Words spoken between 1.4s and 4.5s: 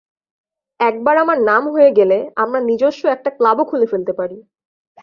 নাম হয়ে গেলে, আমরা নিজস্ব একটা ক্লাবও খুলে ফেলতে পারি।